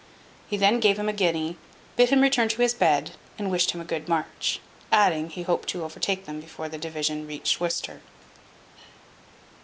[0.49, 1.57] He then gave him a guinea,
[1.95, 4.59] bid him return to his bed, and wished him a good march;
[4.91, 8.01] adding, he hoped to overtake them before the division reached Worcester.